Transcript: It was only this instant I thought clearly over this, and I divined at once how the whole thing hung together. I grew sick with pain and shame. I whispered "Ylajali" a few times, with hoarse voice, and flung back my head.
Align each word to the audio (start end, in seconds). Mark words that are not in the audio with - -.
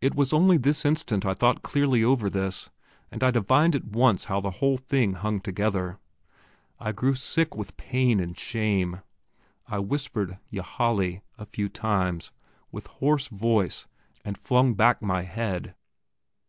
It 0.00 0.14
was 0.14 0.32
only 0.32 0.56
this 0.56 0.84
instant 0.84 1.26
I 1.26 1.34
thought 1.34 1.60
clearly 1.62 2.04
over 2.04 2.30
this, 2.30 2.70
and 3.10 3.24
I 3.24 3.32
divined 3.32 3.74
at 3.74 3.84
once 3.88 4.26
how 4.26 4.40
the 4.40 4.52
whole 4.62 4.76
thing 4.76 5.14
hung 5.14 5.40
together. 5.40 5.98
I 6.78 6.92
grew 6.92 7.16
sick 7.16 7.56
with 7.56 7.76
pain 7.76 8.20
and 8.20 8.38
shame. 8.38 9.00
I 9.66 9.80
whispered 9.80 10.38
"Ylajali" 10.52 11.22
a 11.38 11.44
few 11.44 11.68
times, 11.68 12.30
with 12.70 12.86
hoarse 12.86 13.26
voice, 13.26 13.88
and 14.24 14.38
flung 14.38 14.74
back 14.74 15.02
my 15.02 15.22
head. 15.22 15.74